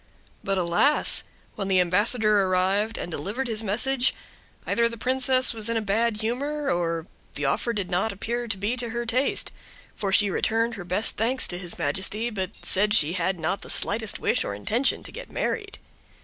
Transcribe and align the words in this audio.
But, 0.43 0.57
alas! 0.57 1.23
when 1.53 1.67
the 1.67 1.79
ambassador 1.79 2.39
arrived 2.41 2.97
and 2.97 3.11
delivered 3.11 3.47
his 3.47 3.61
message, 3.61 4.15
either 4.65 4.89
the 4.89 4.97
princess 4.97 5.53
was 5.53 5.69
in 5.69 5.83
bad 5.83 6.21
humor, 6.21 6.71
or 6.71 7.05
the 7.35 7.45
offer 7.45 7.71
did 7.71 7.91
not 7.91 8.11
appear 8.11 8.47
to 8.47 8.57
be 8.57 8.75
to 8.77 8.89
her 8.89 9.05
taste; 9.05 9.51
for 9.95 10.11
she 10.11 10.31
returned 10.31 10.73
her 10.73 10.85
best 10.85 11.17
thanks 11.17 11.47
to 11.49 11.59
his 11.59 11.77
majesty, 11.77 12.31
but 12.31 12.49
said 12.63 12.95
she 12.95 13.13
had 13.13 13.37
not 13.39 13.61
the 13.61 13.69
slightest 13.69 14.17
wish 14.17 14.43
or 14.43 14.55
intention 14.55 15.03
to 15.03 15.11
get 15.11 15.29
married. 15.29 15.77